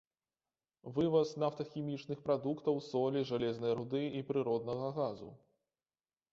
[0.95, 5.33] Вываз нафтахімічных прадуктаў, солі, жалезнай руды і прыроднага газу.